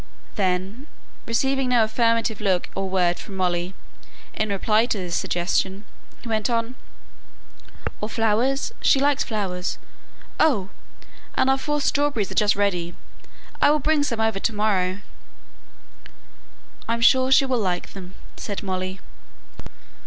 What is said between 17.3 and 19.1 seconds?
she will like them," said Molly.